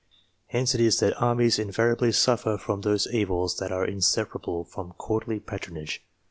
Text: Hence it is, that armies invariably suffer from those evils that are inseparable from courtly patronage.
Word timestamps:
Hence 0.47 0.73
it 0.73 0.81
is, 0.81 0.99
that 0.99 1.15
armies 1.21 1.59
invariably 1.59 2.11
suffer 2.11 2.57
from 2.57 2.81
those 2.81 3.05
evils 3.13 3.57
that 3.57 3.71
are 3.71 3.85
inseparable 3.85 4.63
from 4.63 4.93
courtly 4.93 5.39
patronage. 5.39 6.03